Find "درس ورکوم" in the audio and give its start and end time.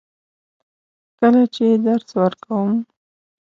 1.85-2.71